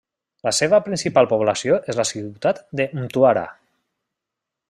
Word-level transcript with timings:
La 0.45 0.51
seva 0.59 0.77
principal 0.87 1.29
població 1.33 1.77
és 1.93 1.99
la 2.01 2.07
ciutat 2.13 2.63
de 2.81 2.87
Mtwara. 3.03 3.47